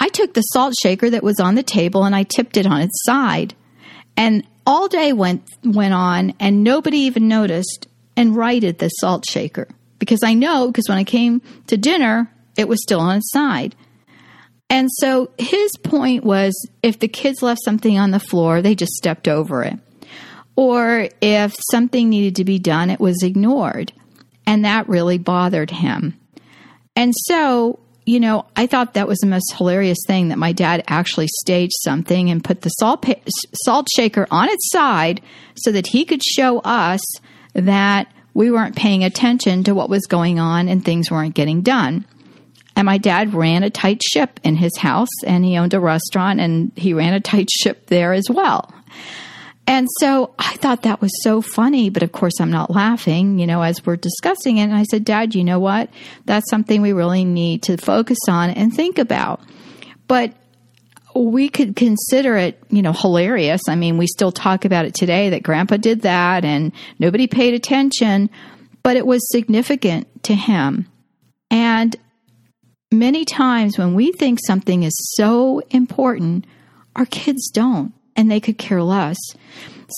I 0.00 0.08
took 0.08 0.34
the 0.34 0.40
salt 0.40 0.74
shaker 0.80 1.10
that 1.10 1.22
was 1.22 1.38
on 1.38 1.54
the 1.54 1.62
table 1.62 2.04
and 2.04 2.16
I 2.16 2.22
tipped 2.24 2.56
it 2.56 2.66
on 2.66 2.80
its 2.80 3.04
side. 3.04 3.54
And 4.16 4.44
all 4.66 4.88
day 4.88 5.12
went 5.12 5.48
went 5.62 5.94
on 5.94 6.34
and 6.40 6.64
nobody 6.64 6.98
even 6.98 7.28
noticed 7.28 7.86
and 8.16 8.34
righted 8.34 8.78
the 8.78 8.88
salt 8.88 9.24
shaker 9.28 9.68
because 9.98 10.20
I 10.22 10.34
know 10.34 10.68
because 10.68 10.88
when 10.88 10.98
I 10.98 11.04
came 11.04 11.42
to 11.66 11.76
dinner 11.76 12.30
it 12.56 12.68
was 12.68 12.82
still 12.82 13.00
on 13.00 13.18
its 13.18 13.30
side. 13.32 13.74
And 14.68 14.88
so 14.98 15.30
his 15.38 15.70
point 15.82 16.24
was 16.24 16.52
if 16.82 16.98
the 16.98 17.08
kids 17.08 17.40
left 17.40 17.60
something 17.64 17.98
on 17.98 18.10
the 18.10 18.20
floor, 18.20 18.60
they 18.60 18.74
just 18.74 18.92
stepped 18.92 19.28
over 19.28 19.62
it. 19.62 19.78
Or 20.56 21.08
if 21.22 21.54
something 21.70 22.10
needed 22.10 22.36
to 22.36 22.44
be 22.44 22.58
done, 22.58 22.90
it 22.90 23.00
was 23.00 23.22
ignored. 23.22 23.92
And 24.46 24.64
that 24.64 24.88
really 24.88 25.18
bothered 25.18 25.70
him. 25.70 26.18
And 26.96 27.14
so 27.26 27.78
you 28.08 28.20
know, 28.20 28.46
I 28.56 28.66
thought 28.66 28.94
that 28.94 29.06
was 29.06 29.18
the 29.18 29.26
most 29.26 29.52
hilarious 29.58 29.98
thing 30.06 30.28
that 30.28 30.38
my 30.38 30.52
dad 30.52 30.82
actually 30.88 31.26
staged 31.28 31.74
something 31.84 32.30
and 32.30 32.42
put 32.42 32.62
the 32.62 32.70
salt 32.70 33.02
pa- 33.02 33.20
salt 33.52 33.86
shaker 33.94 34.26
on 34.30 34.48
its 34.48 34.70
side 34.70 35.20
so 35.56 35.70
that 35.72 35.88
he 35.88 36.06
could 36.06 36.22
show 36.24 36.60
us 36.60 37.02
that 37.52 38.10
we 38.34 38.50
weren't 38.50 38.76
paying 38.76 39.04
attention 39.04 39.64
to 39.64 39.74
what 39.74 39.90
was 39.90 40.06
going 40.06 40.38
on 40.38 40.68
and 40.68 40.84
things 40.84 41.10
weren't 41.10 41.34
getting 41.34 41.62
done. 41.62 42.06
And 42.76 42.86
my 42.86 42.98
dad 42.98 43.34
ran 43.34 43.64
a 43.64 43.70
tight 43.70 44.02
ship 44.02 44.38
in 44.44 44.54
his 44.54 44.76
house 44.76 45.08
and 45.26 45.44
he 45.44 45.58
owned 45.58 45.74
a 45.74 45.80
restaurant 45.80 46.38
and 46.38 46.70
he 46.76 46.94
ran 46.94 47.12
a 47.12 47.20
tight 47.20 47.48
ship 47.50 47.86
there 47.86 48.12
as 48.12 48.30
well. 48.30 48.72
And 49.66 49.86
so 49.98 50.32
I 50.38 50.56
thought 50.56 50.82
that 50.82 51.02
was 51.02 51.12
so 51.22 51.42
funny, 51.42 51.90
but 51.90 52.02
of 52.02 52.10
course 52.12 52.40
I'm 52.40 52.50
not 52.50 52.70
laughing, 52.70 53.38
you 53.38 53.46
know, 53.46 53.60
as 53.60 53.84
we're 53.84 53.96
discussing 53.96 54.56
it. 54.56 54.62
And 54.62 54.74
I 54.74 54.84
said, 54.84 55.04
Dad, 55.04 55.34
you 55.34 55.44
know 55.44 55.58
what? 55.58 55.90
That's 56.24 56.48
something 56.48 56.80
we 56.80 56.94
really 56.94 57.24
need 57.24 57.64
to 57.64 57.76
focus 57.76 58.18
on 58.28 58.50
and 58.50 58.72
think 58.72 58.98
about. 58.98 59.40
But 60.06 60.32
we 61.26 61.48
could 61.48 61.76
consider 61.76 62.36
it, 62.36 62.62
you 62.70 62.82
know, 62.82 62.92
hilarious. 62.92 63.62
I 63.68 63.74
mean, 63.74 63.98
we 63.98 64.06
still 64.06 64.32
talk 64.32 64.64
about 64.64 64.84
it 64.84 64.94
today 64.94 65.30
that 65.30 65.42
grandpa 65.42 65.76
did 65.76 66.02
that 66.02 66.44
and 66.44 66.72
nobody 66.98 67.26
paid 67.26 67.54
attention, 67.54 68.30
but 68.82 68.96
it 68.96 69.06
was 69.06 69.28
significant 69.30 70.24
to 70.24 70.34
him. 70.34 70.86
And 71.50 71.96
many 72.92 73.24
times 73.24 73.78
when 73.78 73.94
we 73.94 74.12
think 74.12 74.38
something 74.46 74.82
is 74.82 74.94
so 75.16 75.60
important, 75.70 76.46
our 76.96 77.06
kids 77.06 77.50
don't 77.50 77.92
and 78.16 78.30
they 78.30 78.40
could 78.40 78.58
care 78.58 78.82
less. 78.82 79.18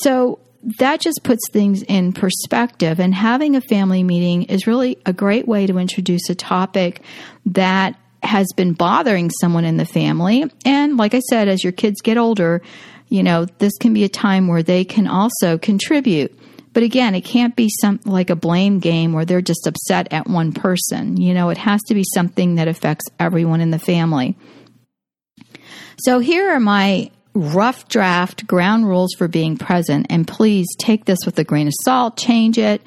So 0.02 0.38
that 0.78 1.00
just 1.00 1.22
puts 1.22 1.48
things 1.50 1.82
in 1.82 2.12
perspective. 2.12 3.00
And 3.00 3.14
having 3.14 3.56
a 3.56 3.60
family 3.62 4.02
meeting 4.02 4.44
is 4.44 4.66
really 4.66 4.98
a 5.06 5.12
great 5.12 5.48
way 5.48 5.66
to 5.66 5.78
introduce 5.78 6.28
a 6.28 6.34
topic 6.34 7.02
that 7.46 7.98
has 8.22 8.46
been 8.56 8.72
bothering 8.72 9.30
someone 9.40 9.64
in 9.64 9.76
the 9.76 9.84
family. 9.84 10.44
And 10.64 10.96
like 10.96 11.14
I 11.14 11.20
said, 11.20 11.48
as 11.48 11.64
your 11.64 11.72
kids 11.72 12.00
get 12.02 12.18
older, 12.18 12.62
you 13.08 13.22
know, 13.22 13.46
this 13.58 13.76
can 13.78 13.92
be 13.92 14.04
a 14.04 14.08
time 14.08 14.46
where 14.46 14.62
they 14.62 14.84
can 14.84 15.06
also 15.06 15.58
contribute. 15.58 16.36
But 16.72 16.84
again, 16.84 17.14
it 17.14 17.22
can't 17.22 17.56
be 17.56 17.68
some 17.80 17.98
like 18.04 18.30
a 18.30 18.36
blame 18.36 18.78
game 18.78 19.12
where 19.12 19.24
they're 19.24 19.40
just 19.40 19.66
upset 19.66 20.12
at 20.12 20.28
one 20.28 20.52
person. 20.52 21.20
You 21.20 21.34
know, 21.34 21.50
it 21.50 21.58
has 21.58 21.82
to 21.88 21.94
be 21.94 22.04
something 22.14 22.54
that 22.54 22.68
affects 22.68 23.06
everyone 23.18 23.60
in 23.60 23.70
the 23.70 23.78
family. 23.78 24.36
So 25.98 26.20
here 26.20 26.50
are 26.50 26.60
my 26.60 27.10
rough 27.34 27.88
draft 27.88 28.46
ground 28.46 28.86
rules 28.86 29.14
for 29.16 29.28
being 29.28 29.56
present. 29.56 30.06
And 30.10 30.26
please 30.26 30.66
take 30.78 31.04
this 31.04 31.18
with 31.24 31.38
a 31.38 31.44
grain 31.44 31.66
of 31.66 31.74
salt, 31.82 32.16
change 32.16 32.58
it. 32.58 32.82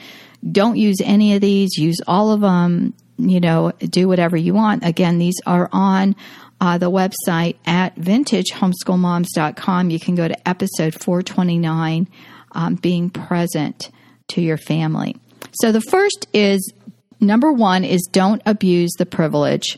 Don't 0.49 0.77
use 0.77 0.97
any 1.03 1.35
of 1.35 1.41
these, 1.41 1.77
use 1.77 1.99
all 2.07 2.31
of 2.31 2.41
them. 2.41 2.93
You 3.17 3.39
know, 3.39 3.71
do 3.79 4.07
whatever 4.07 4.35
you 4.35 4.53
want. 4.53 4.85
Again, 4.85 5.19
these 5.19 5.35
are 5.45 5.69
on 5.71 6.15
uh, 6.59 6.77
the 6.77 6.89
website 6.89 7.57
at 7.65 7.95
vintagehomeschoolmoms.com. 7.95 9.89
You 9.89 9.99
can 9.99 10.15
go 10.15 10.27
to 10.27 10.47
episode 10.47 10.93
429, 10.95 12.07
um, 12.53 12.75
being 12.75 13.09
present 13.09 13.91
to 14.29 14.41
your 14.41 14.57
family. 14.57 15.15
So 15.61 15.71
the 15.71 15.81
first 15.81 16.27
is 16.33 16.73
number 17.19 17.51
one 17.51 17.83
is 17.83 18.07
don't 18.11 18.41
abuse 18.45 18.91
the 18.97 19.05
privilege 19.05 19.77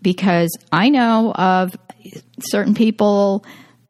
because 0.00 0.56
I 0.72 0.88
know 0.88 1.32
of 1.32 1.76
certain 2.40 2.74
people 2.74 3.44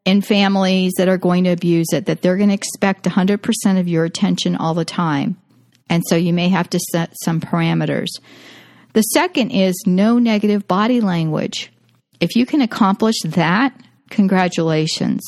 in 0.05 0.21
families 0.21 0.93
that 0.97 1.07
are 1.07 1.17
going 1.17 1.43
to 1.45 1.51
abuse 1.51 1.87
it, 1.91 2.05
that 2.05 2.21
they're 2.21 2.37
going 2.37 2.49
to 2.49 2.55
expect 2.55 3.05
100% 3.05 3.79
of 3.79 3.87
your 3.87 4.05
attention 4.05 4.55
all 4.55 4.73
the 4.73 4.85
time. 4.85 5.37
And 5.89 6.03
so 6.07 6.15
you 6.15 6.33
may 6.33 6.49
have 6.49 6.69
to 6.71 6.79
set 6.91 7.13
some 7.23 7.39
parameters. 7.39 8.07
The 8.95 9.01
second 9.01 9.51
is 9.51 9.75
no 9.85 10.19
negative 10.19 10.69
body 10.69 11.01
language. 11.01 11.69
If 12.21 12.37
you 12.37 12.45
can 12.45 12.61
accomplish 12.61 13.15
that, 13.25 13.77
congratulations. 14.09 15.21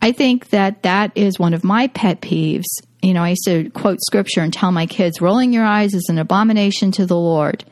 I 0.00 0.12
think 0.12 0.50
that 0.50 0.84
that 0.84 1.10
is 1.16 1.40
one 1.40 1.54
of 1.54 1.64
my 1.64 1.88
pet 1.88 2.20
peeves. 2.20 2.68
You 3.02 3.14
know, 3.14 3.24
I 3.24 3.30
used 3.30 3.46
to 3.46 3.68
quote 3.70 3.98
scripture 4.00 4.42
and 4.42 4.52
tell 4.52 4.70
my 4.70 4.86
kids, 4.86 5.20
rolling 5.20 5.52
your 5.52 5.64
eyes 5.64 5.92
is 5.92 6.06
an 6.08 6.18
abomination 6.18 6.92
to 6.92 7.04
the 7.04 7.16
Lord. 7.16 7.64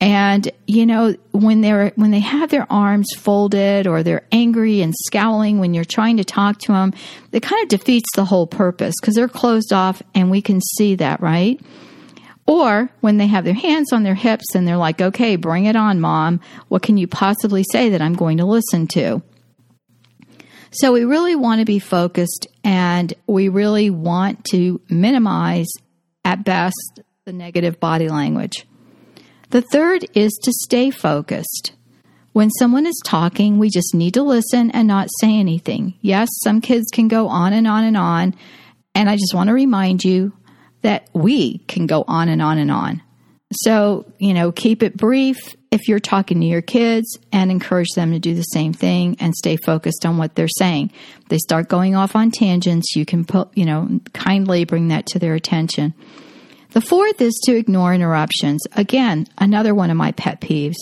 And 0.00 0.48
you 0.68 0.86
know, 0.86 1.16
when 1.32 1.60
they're 1.60 1.90
when 1.96 2.12
they 2.12 2.20
have 2.20 2.50
their 2.50 2.72
arms 2.72 3.08
folded 3.16 3.88
or 3.88 4.04
they're 4.04 4.28
angry 4.30 4.80
and 4.80 4.94
scowling 5.06 5.58
when 5.58 5.74
you're 5.74 5.84
trying 5.84 6.18
to 6.18 6.24
talk 6.24 6.60
to 6.60 6.72
them, 6.72 6.94
it 7.32 7.42
kind 7.42 7.64
of 7.64 7.68
defeats 7.68 8.08
the 8.14 8.26
whole 8.26 8.46
purpose 8.46 8.94
because 9.00 9.16
they're 9.16 9.26
closed 9.26 9.72
off 9.72 10.04
and 10.14 10.30
we 10.30 10.40
can 10.40 10.60
see 10.60 10.94
that, 10.94 11.20
right? 11.20 11.60
Or 12.46 12.90
when 13.00 13.16
they 13.18 13.28
have 13.28 13.44
their 13.44 13.54
hands 13.54 13.92
on 13.92 14.02
their 14.02 14.14
hips 14.14 14.54
and 14.54 14.66
they're 14.66 14.76
like, 14.76 15.00
"Okay, 15.00 15.36
bring 15.36 15.66
it 15.66 15.76
on, 15.76 16.00
mom. 16.00 16.40
What 16.68 16.82
can 16.82 16.96
you 16.96 17.06
possibly 17.06 17.64
say 17.70 17.90
that 17.90 18.02
I'm 18.02 18.14
going 18.14 18.38
to 18.38 18.44
listen 18.44 18.86
to?" 18.88 19.22
So 20.72 20.92
we 20.92 21.04
really 21.04 21.34
want 21.34 21.60
to 21.60 21.64
be 21.64 21.78
focused 21.78 22.46
and 22.62 23.12
we 23.26 23.48
really 23.48 23.90
want 23.90 24.44
to 24.52 24.80
minimize 24.88 25.68
at 26.24 26.44
best 26.44 27.00
the 27.24 27.32
negative 27.32 27.80
body 27.80 28.08
language. 28.08 28.66
The 29.50 29.62
third 29.62 30.06
is 30.14 30.32
to 30.44 30.52
stay 30.52 30.90
focused. 30.90 31.72
When 32.32 32.50
someone 32.50 32.86
is 32.86 33.00
talking, 33.04 33.58
we 33.58 33.68
just 33.68 33.94
need 33.96 34.14
to 34.14 34.22
listen 34.22 34.70
and 34.70 34.86
not 34.86 35.08
say 35.20 35.36
anything. 35.36 35.94
Yes, 36.00 36.28
some 36.44 36.60
kids 36.60 36.86
can 36.92 37.08
go 37.08 37.26
on 37.26 37.52
and 37.52 37.66
on 37.66 37.82
and 37.82 37.96
on. 37.96 38.34
And 38.94 39.10
I 39.10 39.16
just 39.16 39.34
want 39.34 39.48
to 39.48 39.54
remind 39.54 40.04
you 40.04 40.32
that 40.82 41.08
we 41.12 41.58
can 41.58 41.86
go 41.86 42.04
on 42.06 42.28
and 42.28 42.40
on 42.40 42.58
and 42.58 42.70
on. 42.70 43.02
So, 43.52 44.06
you 44.18 44.32
know, 44.32 44.52
keep 44.52 44.82
it 44.82 44.96
brief 44.96 45.56
if 45.72 45.88
you're 45.88 45.98
talking 45.98 46.40
to 46.40 46.46
your 46.46 46.62
kids 46.62 47.18
and 47.32 47.50
encourage 47.50 47.90
them 47.96 48.12
to 48.12 48.20
do 48.20 48.34
the 48.34 48.42
same 48.42 48.72
thing 48.72 49.16
and 49.18 49.34
stay 49.34 49.56
focused 49.56 50.06
on 50.06 50.18
what 50.18 50.36
they're 50.36 50.48
saying. 50.58 50.92
They 51.28 51.38
start 51.38 51.68
going 51.68 51.96
off 51.96 52.14
on 52.14 52.30
tangents, 52.30 52.94
you 52.94 53.04
can 53.04 53.24
put, 53.24 53.48
you 53.56 53.64
know, 53.64 54.00
kindly 54.12 54.64
bring 54.64 54.88
that 54.88 55.06
to 55.06 55.18
their 55.18 55.34
attention. 55.34 55.94
The 56.72 56.80
fourth 56.80 57.20
is 57.20 57.34
to 57.46 57.56
ignore 57.56 57.92
interruptions. 57.92 58.62
Again, 58.76 59.26
another 59.38 59.74
one 59.74 59.90
of 59.90 59.96
my 59.96 60.12
pet 60.12 60.40
peeves. 60.40 60.76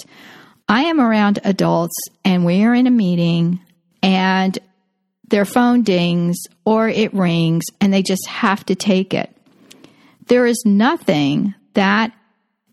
I 0.69 0.83
am 0.83 1.01
around 1.01 1.39
adults 1.45 1.97
and 2.25 2.45
we 2.45 2.63
are 2.65 2.75
in 2.75 2.87
a 2.87 2.91
meeting 2.91 3.61
and 4.03 4.59
their 5.29 5.47
phone 5.47 5.83
dings 5.83 6.37
or 6.67 6.89
it 6.89 7.15
rings 7.15 7.65
and 7.81 7.93
they 7.93 8.03
just 8.03 8.27
have 8.27 8.65
to 8.67 8.75
take 8.75 9.15
it. 9.15 9.35
There 10.29 10.47
is 10.47 10.63
nothing 10.65 11.55
that 11.75 12.13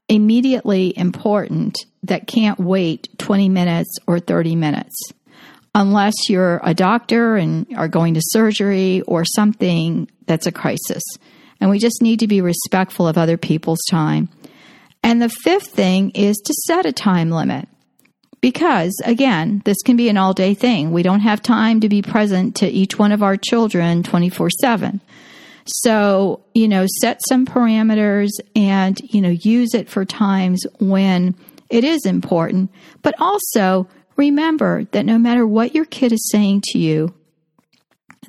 immediately 0.07 0.95
important 0.97 1.77
that 2.03 2.27
can't 2.27 2.59
wait 2.59 3.09
20 3.17 3.49
minutes 3.49 3.97
or 4.05 4.19
30 4.19 4.55
minutes 4.55 4.95
unless 5.73 6.13
you're 6.29 6.61
a 6.63 6.73
doctor 6.73 7.35
and 7.35 7.65
are 7.75 7.87
going 7.87 8.13
to 8.13 8.21
surgery 8.23 9.01
or 9.01 9.25
something 9.25 10.09
that's 10.25 10.47
a 10.47 10.51
crisis. 10.51 11.03
And 11.59 11.69
we 11.69 11.79
just 11.79 12.01
need 12.01 12.19
to 12.19 12.27
be 12.27 12.41
respectful 12.41 13.07
of 13.07 13.17
other 13.17 13.37
people's 13.37 13.83
time. 13.89 14.29
And 15.03 15.21
the 15.21 15.29
fifth 15.29 15.67
thing 15.67 16.11
is 16.11 16.35
to 16.37 16.53
set 16.65 16.85
a 16.85 16.93
time 16.93 17.31
limit. 17.31 17.67
because 18.41 18.93
again, 19.05 19.63
this 19.65 19.81
can 19.83 19.97
be 19.97 20.07
an 20.07 20.17
all 20.17 20.33
day 20.33 20.53
thing. 20.53 20.91
We 20.91 21.01
don't 21.01 21.21
have 21.21 21.41
time 21.41 21.79
to 21.79 21.89
be 21.89 22.03
present 22.03 22.55
to 22.57 22.67
each 22.67 22.99
one 22.99 23.11
of 23.11 23.23
our 23.23 23.37
children 23.37 24.03
24 24.03 24.49
7. 24.61 25.01
So, 25.65 26.43
you 26.53 26.67
know, 26.67 26.85
set 27.01 27.21
some 27.27 27.45
parameters 27.45 28.29
and, 28.55 28.99
you 29.01 29.21
know, 29.21 29.29
use 29.29 29.73
it 29.73 29.89
for 29.89 30.05
times 30.05 30.63
when 30.79 31.35
it 31.69 31.83
is 31.83 32.05
important. 32.05 32.71
But 33.01 33.15
also 33.19 33.87
remember 34.15 34.83
that 34.91 35.05
no 35.05 35.17
matter 35.17 35.45
what 35.45 35.73
your 35.73 35.85
kid 35.85 36.11
is 36.11 36.29
saying 36.31 36.61
to 36.67 36.79
you, 36.79 37.13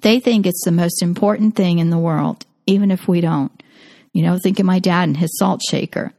they 0.01 0.21
think 0.21 0.47
it's 0.47 0.65
the 0.65 0.73
most 0.73 1.03
important 1.03 1.57
thing 1.57 1.79
in 1.79 1.91
the 1.91 1.99
world, 1.99 2.47
even 2.67 2.91
if 2.91 3.07
we 3.07 3.21
don't. 3.21 3.53
You 4.13 4.23
know, 4.23 4.39
think 4.39 4.59
of 4.59 4.67
my 4.67 4.79
dad 4.79 5.05
and 5.05 5.17
his 5.17 5.37
salt 5.39 5.61
shaker. 5.69 6.13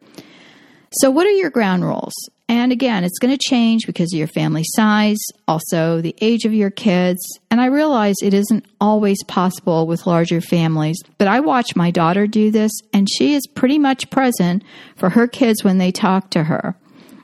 So, 0.92 1.10
what 1.10 1.26
are 1.26 1.32
your 1.32 1.50
ground 1.50 1.84
rules? 1.84 2.14
And 2.50 2.72
again, 2.72 3.04
it's 3.04 3.20
going 3.20 3.36
to 3.36 3.50
change 3.50 3.86
because 3.86 4.14
of 4.14 4.18
your 4.18 4.28
family 4.28 4.64
size, 4.66 5.18
also 5.50 6.00
the 6.00 6.16
age 6.22 6.46
of 6.46 6.54
your 6.54 6.70
kids. 6.70 7.20
And 7.52 7.60
I 7.60 7.66
realize 7.66 8.16
it 8.22 8.34
isn't 8.34 8.66
always 8.80 9.22
possible 9.26 9.86
with 9.86 10.08
larger 10.08 10.40
families, 10.40 10.98
but 11.18 11.28
I 11.28 11.42
watch 11.42 11.76
my 11.76 11.92
daughter 11.92 12.26
do 12.26 12.50
this, 12.50 12.72
and 12.94 13.10
she 13.10 13.34
is 13.34 13.46
pretty 13.48 13.78
much 13.78 14.10
present 14.10 14.64
for 14.96 15.10
her 15.10 15.28
kids 15.28 15.64
when 15.64 15.78
they 15.78 15.92
talk 15.92 16.30
to 16.32 16.44
her. 16.46 16.76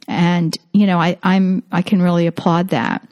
And, 0.09 0.53
you 0.73 0.85
know, 0.85 0.99
I, 0.99 1.17
I'm, 1.23 1.63
I 1.71 1.81
can 1.83 2.01
really 2.01 2.27
applaud 2.27 2.69
that. 2.69 3.07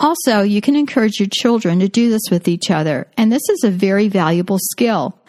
Also, 0.00 0.42
you 0.42 0.60
can 0.60 0.74
encourage 0.74 1.20
your 1.20 1.28
children 1.30 1.80
to 1.80 1.88
do 1.88 2.10
this 2.10 2.22
with 2.30 2.48
each 2.48 2.70
other. 2.70 3.06
And 3.16 3.32
this 3.32 3.48
is 3.48 3.64
a 3.64 3.70
very 3.70 4.08
valuable 4.08 4.58
skill. 4.72 5.20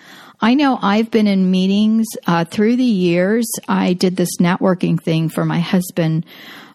I 0.42 0.54
know 0.54 0.80
I've 0.82 1.12
been 1.12 1.28
in 1.28 1.52
meetings 1.52 2.08
uh, 2.26 2.46
through 2.46 2.78
the 2.78 2.84
years. 2.84 3.46
I 3.68 3.94
did 3.94 4.16
this 4.16 4.38
networking 4.40 5.02
thing 5.02 5.30
for 5.30 5.44
my 5.44 5.60
husband 5.60 6.26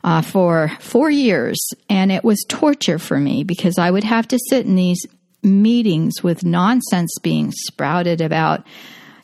uh, 0.02 0.20
for 0.20 0.70
four 0.80 1.10
years, 1.10 1.58
and 1.88 2.12
it 2.12 2.24
was 2.24 2.44
torture 2.46 2.98
for 2.98 3.18
me 3.18 3.42
because 3.42 3.78
I 3.78 3.90
would 3.90 4.04
have 4.04 4.28
to 4.28 4.38
sit 4.50 4.66
in 4.66 4.74
these 4.74 5.06
meetings 5.42 6.22
with 6.22 6.44
nonsense 6.44 7.14
being 7.22 7.52
sprouted 7.52 8.20
about, 8.20 8.66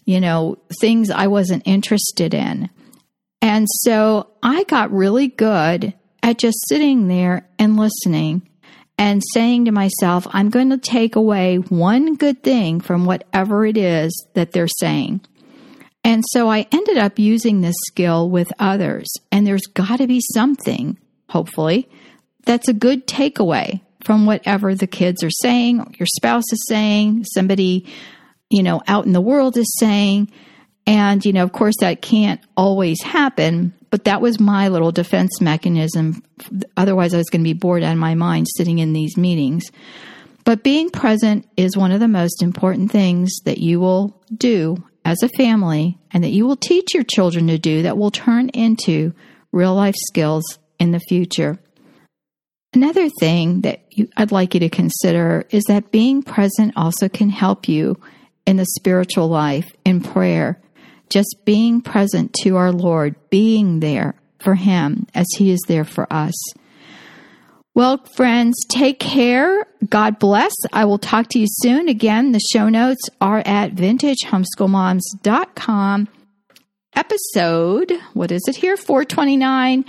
you 0.06 0.20
know, 0.20 0.56
things 0.80 1.10
I 1.10 1.26
wasn't 1.26 1.66
interested 1.66 2.32
in. 2.32 2.70
And 3.42 3.66
so 3.82 4.30
I 4.42 4.64
got 4.64 4.92
really 4.92 5.28
good 5.28 5.94
at 6.22 6.38
just 6.38 6.66
sitting 6.68 7.08
there 7.08 7.48
and 7.58 7.76
listening 7.76 8.49
and 9.00 9.22
saying 9.32 9.64
to 9.64 9.72
myself, 9.72 10.26
I'm 10.30 10.50
going 10.50 10.68
to 10.68 10.76
take 10.76 11.16
away 11.16 11.56
one 11.56 12.16
good 12.16 12.42
thing 12.42 12.80
from 12.80 13.06
whatever 13.06 13.64
it 13.64 13.78
is 13.78 14.12
that 14.34 14.52
they're 14.52 14.68
saying. 14.68 15.22
And 16.04 16.22
so 16.32 16.50
I 16.50 16.66
ended 16.70 16.98
up 16.98 17.18
using 17.18 17.62
this 17.62 17.76
skill 17.86 18.28
with 18.28 18.52
others. 18.58 19.10
And 19.32 19.46
there's 19.46 19.66
got 19.72 20.00
to 20.00 20.06
be 20.06 20.20
something, 20.34 20.98
hopefully, 21.30 21.88
that's 22.44 22.68
a 22.68 22.74
good 22.74 23.06
takeaway 23.06 23.80
from 24.04 24.26
whatever 24.26 24.74
the 24.74 24.86
kids 24.86 25.24
are 25.24 25.30
saying, 25.30 25.94
your 25.98 26.06
spouse 26.06 26.52
is 26.52 26.66
saying, 26.68 27.24
somebody, 27.24 27.86
you 28.50 28.62
know, 28.62 28.82
out 28.86 29.06
in 29.06 29.12
the 29.12 29.20
world 29.22 29.56
is 29.56 29.74
saying. 29.78 30.30
And, 30.86 31.24
you 31.24 31.32
know, 31.32 31.44
of 31.44 31.52
course, 31.52 31.76
that 31.80 32.02
can't 32.02 32.40
always 32.54 33.02
happen, 33.02 33.72
but 33.90 34.04
that 34.04 34.20
was 34.20 34.40
my 34.40 34.68
little 34.68 34.92
defense 34.92 35.40
mechanism. 35.40 36.22
Otherwise, 36.76 37.12
I 37.12 37.18
was 37.18 37.28
going 37.28 37.42
to 37.42 37.48
be 37.48 37.52
bored 37.54 37.82
out 37.82 37.92
of 37.92 37.98
my 37.98 38.14
mind 38.14 38.46
sitting 38.56 38.78
in 38.78 38.92
these 38.92 39.16
meetings. 39.16 39.64
But 40.44 40.62
being 40.62 40.90
present 40.90 41.46
is 41.56 41.76
one 41.76 41.92
of 41.92 42.00
the 42.00 42.08
most 42.08 42.42
important 42.42 42.90
things 42.90 43.30
that 43.44 43.58
you 43.58 43.80
will 43.80 44.20
do 44.34 44.82
as 45.04 45.22
a 45.22 45.28
family 45.36 45.98
and 46.12 46.24
that 46.24 46.30
you 46.30 46.46
will 46.46 46.56
teach 46.56 46.94
your 46.94 47.04
children 47.04 47.46
to 47.48 47.58
do 47.58 47.82
that 47.82 47.98
will 47.98 48.10
turn 48.10 48.48
into 48.50 49.12
real 49.52 49.74
life 49.74 49.96
skills 49.96 50.58
in 50.78 50.92
the 50.92 51.00
future. 51.00 51.58
Another 52.72 53.08
thing 53.08 53.62
that 53.62 53.84
you, 53.90 54.08
I'd 54.16 54.30
like 54.30 54.54
you 54.54 54.60
to 54.60 54.68
consider 54.68 55.44
is 55.50 55.64
that 55.64 55.90
being 55.90 56.22
present 56.22 56.74
also 56.76 57.08
can 57.08 57.28
help 57.28 57.68
you 57.68 58.00
in 58.46 58.56
the 58.56 58.66
spiritual 58.66 59.28
life, 59.28 59.70
in 59.84 60.00
prayer, 60.00 60.60
just 61.10 61.36
being 61.44 61.82
present 61.82 62.32
to 62.42 62.56
our 62.56 62.72
Lord, 62.72 63.14
being 63.28 63.80
there 63.80 64.14
for 64.38 64.54
Him 64.54 65.06
as 65.14 65.26
He 65.36 65.50
is 65.50 65.60
there 65.68 65.84
for 65.84 66.10
us. 66.12 66.34
Well, 67.74 67.98
friends, 68.16 68.56
take 68.68 68.98
care. 68.98 69.66
God 69.88 70.18
bless. 70.18 70.52
I 70.72 70.86
will 70.86 70.98
talk 70.98 71.28
to 71.28 71.38
you 71.38 71.46
soon. 71.48 71.88
Again, 71.88 72.32
the 72.32 72.40
show 72.40 72.68
notes 72.68 73.02
are 73.20 73.44
at 73.46 73.74
vintagehomeschoolmoms.com. 73.74 76.08
Episode, 76.96 77.92
what 78.14 78.32
is 78.32 78.42
it 78.48 78.56
here? 78.56 78.76
429. 78.76 79.84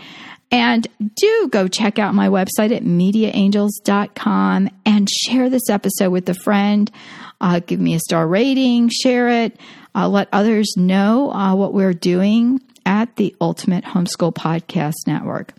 And 0.52 0.86
do 1.16 1.50
go 1.50 1.68
check 1.68 1.98
out 1.98 2.14
my 2.14 2.28
website 2.28 2.76
at 2.76 2.84
mediaangels.com 2.84 4.70
and 4.86 5.10
share 5.10 5.50
this 5.50 5.70
episode 5.70 6.12
with 6.12 6.28
a 6.28 6.34
friend. 6.34 6.92
Uh, 7.40 7.62
give 7.66 7.80
me 7.80 7.96
a 7.96 8.00
star 8.00 8.28
rating, 8.28 8.90
share 8.90 9.46
it. 9.46 9.58
Uh, 9.96 10.10
let 10.10 10.28
others 10.32 10.74
know 10.78 11.32
uh, 11.32 11.56
what 11.56 11.74
we're 11.74 11.94
doing 11.94 12.60
at 12.86 13.16
the 13.16 13.36
Ultimate 13.40 13.86
Homeschool 13.86 14.34
Podcast 14.34 15.08
Network. 15.08 15.54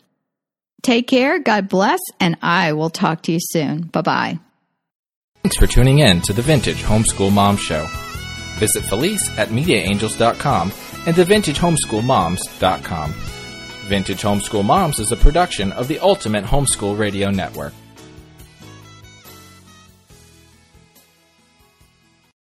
Take 0.82 1.06
care, 1.06 1.38
God 1.38 1.68
bless, 1.68 2.00
and 2.18 2.36
I 2.42 2.72
will 2.72 2.90
talk 2.90 3.22
to 3.22 3.32
you 3.32 3.38
soon. 3.40 3.82
Bye 3.82 4.02
bye. 4.02 4.38
Thanks 5.42 5.56
for 5.56 5.66
tuning 5.66 6.00
in 6.00 6.20
to 6.22 6.32
the 6.32 6.42
Vintage 6.42 6.82
Homeschool 6.82 7.32
Mom 7.32 7.56
Show. 7.56 7.86
Visit 8.58 8.84
Felice 8.84 9.36
at 9.38 9.48
MediaAngels.com 9.48 10.72
and 11.06 11.16
TheVintageHomeschoolMoms.com. 11.16 13.31
Vintage 13.92 14.22
Homeschool 14.22 14.64
Moms 14.64 14.98
is 15.00 15.12
a 15.12 15.16
production 15.18 15.70
of 15.72 15.86
the 15.86 15.98
Ultimate 15.98 16.46
Homeschool 16.46 16.98
Radio 16.98 17.28
Network. 17.28 17.74